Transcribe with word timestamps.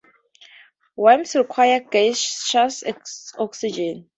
Worms 0.95 1.35
require 1.35 1.79
gaseous 1.79 2.83
oxygen. 3.37 4.09